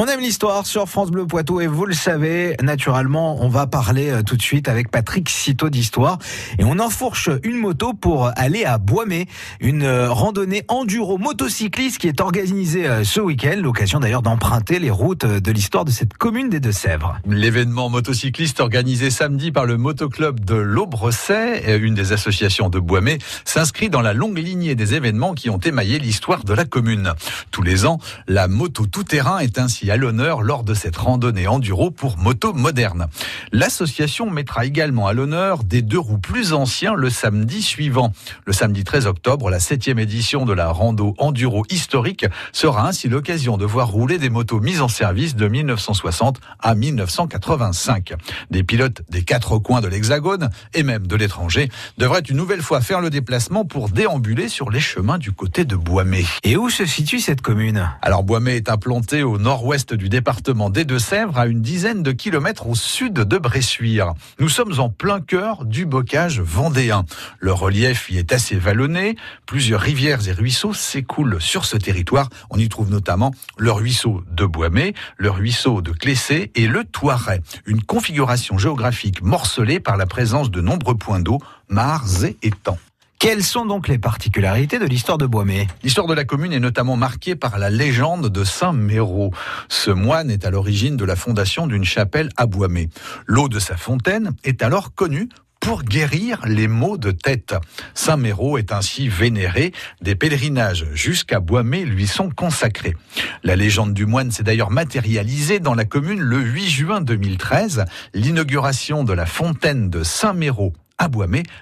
On 0.00 0.06
aime 0.06 0.20
l'histoire 0.20 0.64
sur 0.64 0.88
France 0.88 1.10
Bleu 1.10 1.26
Poitou 1.26 1.60
et 1.60 1.66
vous 1.66 1.84
le 1.84 1.92
savez, 1.92 2.54
naturellement, 2.62 3.42
on 3.42 3.48
va 3.48 3.66
parler 3.66 4.10
euh, 4.10 4.22
tout 4.22 4.36
de 4.36 4.42
suite 4.42 4.68
avec 4.68 4.92
Patrick 4.92 5.28
Citeau 5.28 5.70
d'Histoire 5.70 6.18
et 6.56 6.62
on 6.62 6.78
enfourche 6.78 7.30
une 7.42 7.56
moto 7.56 7.94
pour 7.94 8.30
aller 8.36 8.64
à 8.64 8.78
Boimé, 8.78 9.26
une 9.58 9.82
euh, 9.82 10.08
randonnée 10.08 10.62
enduro 10.68 11.18
motocycliste 11.18 11.98
qui 11.98 12.06
est 12.06 12.20
organisée 12.20 12.86
euh, 12.86 13.02
ce 13.02 13.18
week-end, 13.18 13.56
l'occasion 13.60 13.98
d'ailleurs 13.98 14.22
d'emprunter 14.22 14.78
les 14.78 14.92
routes 14.92 15.26
de 15.26 15.50
l'histoire 15.50 15.84
de 15.84 15.90
cette 15.90 16.14
commune 16.14 16.48
des 16.48 16.60
Deux-Sèvres. 16.60 17.18
L'événement 17.26 17.90
motocycliste 17.90 18.60
organisé 18.60 19.10
samedi 19.10 19.50
par 19.50 19.66
le 19.66 19.78
motoclub 19.78 20.38
de 20.44 20.54
l'Aubrecet, 20.54 21.76
une 21.76 21.94
des 21.94 22.12
associations 22.12 22.70
de 22.70 22.78
Boimé, 22.78 23.18
s'inscrit 23.44 23.90
dans 23.90 24.02
la 24.02 24.12
longue 24.12 24.38
lignée 24.38 24.76
des 24.76 24.94
événements 24.94 25.34
qui 25.34 25.50
ont 25.50 25.58
émaillé 25.58 25.98
l'histoire 25.98 26.44
de 26.44 26.54
la 26.54 26.66
commune. 26.66 27.14
Tous 27.50 27.62
les 27.62 27.84
ans, 27.84 27.98
la 28.28 28.46
moto 28.46 28.86
tout-terrain 28.86 29.40
est 29.40 29.58
ainsi 29.58 29.87
à 29.90 29.96
l'honneur 29.96 30.42
lors 30.42 30.64
de 30.64 30.74
cette 30.74 30.96
randonnée 30.96 31.46
enduro 31.46 31.90
pour 31.90 32.18
moto 32.18 32.52
moderne. 32.52 33.06
L'association 33.52 34.30
mettra 34.30 34.64
également 34.64 35.06
à 35.06 35.12
l'honneur 35.12 35.64
des 35.64 35.82
deux 35.82 35.98
roues 35.98 36.18
plus 36.18 36.52
anciens 36.52 36.94
le 36.94 37.10
samedi 37.10 37.62
suivant. 37.62 38.12
Le 38.44 38.52
samedi 38.52 38.84
13 38.84 39.06
octobre, 39.06 39.50
la 39.50 39.60
septième 39.60 39.98
édition 39.98 40.44
de 40.44 40.52
la 40.52 40.70
rando 40.70 41.14
enduro 41.18 41.64
historique 41.70 42.26
sera 42.52 42.86
ainsi 42.86 43.08
l'occasion 43.08 43.56
de 43.56 43.64
voir 43.64 43.88
rouler 43.88 44.18
des 44.18 44.30
motos 44.30 44.60
mises 44.60 44.80
en 44.80 44.88
service 44.88 45.36
de 45.36 45.48
1960 45.48 46.40
à 46.60 46.74
1985. 46.74 48.14
Des 48.50 48.62
pilotes 48.62 49.02
des 49.08 49.22
quatre 49.22 49.58
coins 49.58 49.80
de 49.80 49.88
l'Hexagone 49.88 50.50
et 50.74 50.82
même 50.82 51.06
de 51.06 51.16
l'étranger 51.16 51.68
devraient 51.98 52.20
une 52.20 52.36
nouvelle 52.36 52.62
fois 52.62 52.80
faire 52.80 53.00
le 53.00 53.10
déplacement 53.10 53.64
pour 53.64 53.88
déambuler 53.88 54.48
sur 54.48 54.70
les 54.70 54.80
chemins 54.80 55.18
du 55.18 55.32
côté 55.32 55.64
de 55.64 55.76
Boimé. 55.76 56.24
Et 56.42 56.56
où 56.56 56.70
se 56.70 56.84
situe 56.86 57.20
cette 57.20 57.40
commune? 57.40 57.88
Alors 58.02 58.24
Boimé 58.24 58.56
est 58.56 58.68
implanté 58.68 59.22
au 59.22 59.38
nord-ouest 59.38 59.77
du 59.86 60.08
département 60.08 60.70
des 60.70 60.84
Deux-Sèvres, 60.84 61.38
à 61.38 61.46
une 61.46 61.62
dizaine 61.62 62.02
de 62.02 62.12
kilomètres 62.12 62.66
au 62.66 62.74
sud 62.74 63.14
de 63.14 63.38
Bressuire. 63.38 64.14
Nous 64.40 64.48
sommes 64.48 64.80
en 64.80 64.88
plein 64.88 65.20
cœur 65.20 65.64
du 65.64 65.86
bocage 65.86 66.40
vendéen. 66.40 67.04
Le 67.38 67.52
relief 67.52 68.10
y 68.10 68.18
est 68.18 68.32
assez 68.32 68.56
vallonné. 68.56 69.16
Plusieurs 69.46 69.80
rivières 69.80 70.26
et 70.28 70.32
ruisseaux 70.32 70.74
s'écoulent 70.74 71.40
sur 71.40 71.64
ce 71.64 71.76
territoire. 71.76 72.28
On 72.50 72.58
y 72.58 72.68
trouve 72.68 72.90
notamment 72.90 73.32
le 73.56 73.70
ruisseau 73.70 74.24
de 74.30 74.44
Boimé, 74.44 74.94
le 75.16 75.30
ruisseau 75.30 75.80
de 75.80 75.92
Clessé 75.92 76.50
et 76.54 76.66
le 76.66 76.84
Toiret. 76.84 77.40
Une 77.64 77.82
configuration 77.82 78.58
géographique 78.58 79.22
morcelée 79.22 79.80
par 79.80 79.96
la 79.96 80.06
présence 80.06 80.50
de 80.50 80.60
nombreux 80.60 80.96
points 80.96 81.20
d'eau, 81.20 81.38
mares 81.68 82.24
et 82.24 82.36
étangs. 82.42 82.78
Quelles 83.18 83.42
sont 83.42 83.66
donc 83.66 83.88
les 83.88 83.98
particularités 83.98 84.78
de 84.78 84.84
l'histoire 84.84 85.18
de 85.18 85.26
Boimé 85.26 85.66
L'histoire 85.82 86.06
de 86.06 86.14
la 86.14 86.24
commune 86.24 86.52
est 86.52 86.60
notamment 86.60 86.96
marquée 86.96 87.34
par 87.34 87.58
la 87.58 87.68
légende 87.68 88.28
de 88.28 88.44
Saint 88.44 88.72
Méraud. 88.72 89.32
Ce 89.68 89.90
moine 89.90 90.30
est 90.30 90.46
à 90.46 90.50
l'origine 90.50 90.96
de 90.96 91.04
la 91.04 91.16
fondation 91.16 91.66
d'une 91.66 91.84
chapelle 91.84 92.28
à 92.36 92.46
Boimé. 92.46 92.90
L'eau 93.26 93.48
de 93.48 93.58
sa 93.58 93.76
fontaine 93.76 94.36
est 94.44 94.62
alors 94.62 94.94
connue 94.94 95.28
pour 95.58 95.82
guérir 95.82 96.38
les 96.46 96.68
maux 96.68 96.96
de 96.96 97.10
tête. 97.10 97.56
Saint 97.92 98.16
Méraud 98.16 98.56
est 98.56 98.70
ainsi 98.70 99.08
vénéré. 99.08 99.72
Des 100.00 100.14
pèlerinages 100.14 100.86
jusqu'à 100.94 101.40
Boimé 101.40 101.84
lui 101.84 102.06
sont 102.06 102.30
consacrés. 102.30 102.94
La 103.42 103.56
légende 103.56 103.94
du 103.94 104.06
moine 104.06 104.30
s'est 104.30 104.44
d'ailleurs 104.44 104.70
matérialisée 104.70 105.58
dans 105.58 105.74
la 105.74 105.84
commune 105.84 106.20
le 106.20 106.38
8 106.38 106.68
juin 106.68 107.00
2013. 107.00 107.84
L'inauguration 108.14 109.02
de 109.02 109.12
la 109.12 109.26
fontaine 109.26 109.90
de 109.90 110.04
Saint 110.04 110.34
Méraud 110.34 110.72
à 110.98 111.08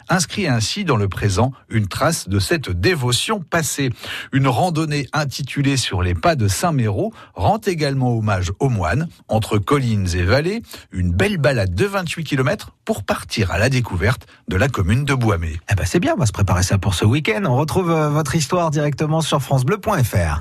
inscrit 0.09 0.49
ainsi 0.49 0.85
dans 0.85 0.97
le 0.97 1.09
présent 1.09 1.53
une 1.69 1.89
trace 1.89 2.29
de 2.29 2.39
cette 2.39 2.71
dévotion 2.71 3.41
passée. 3.41 3.91
Une 4.33 4.49
randonnée 4.49 5.09
intitulée 5.13 5.77
Sur 5.77 6.03
les 6.03 6.15
pas 6.15 6.37
de 6.37 6.49
Saint-Méraud 6.49 7.13
rend 7.35 7.59
également 7.65 8.17
hommage 8.17 8.53
aux 8.61 8.69
moines, 8.69 9.09
entre 9.29 9.59
collines 9.59 10.09
et 10.15 10.23
vallées, 10.23 10.63
une 10.93 11.13
belle 11.13 11.39
balade 11.39 11.75
de 11.75 11.85
28 11.85 12.25
km 12.25 12.73
pour 12.85 13.03
partir 13.03 13.51
à 13.51 13.59
la 13.59 13.69
découverte 13.69 14.27
de 14.49 14.57
la 14.57 14.69
commune 14.69 15.05
de 15.05 15.15
Boimé. 15.15 15.61
Eh 15.71 15.75
ben 15.75 15.85
c'est 15.87 16.01
bien, 16.01 16.15
on 16.17 16.21
va 16.21 16.27
se 16.27 16.33
préparer 16.33 16.63
ça 16.63 16.79
pour 16.79 16.95
ce 16.95 17.05
week-end. 17.05 17.43
On 17.45 17.57
retrouve 17.57 17.91
euh, 17.91 18.09
votre 18.09 18.35
histoire 18.35 18.71
directement 18.71 19.21
sur 19.21 19.43
francebleu.fr. 19.43 20.41